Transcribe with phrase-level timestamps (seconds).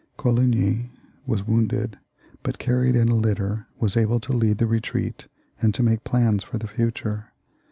[0.17, 0.89] Coligny
[1.27, 1.99] was wounded,
[2.41, 5.27] but, carried in a litter, was able to lead the retreat
[5.61, 7.27] and to make plans for the future.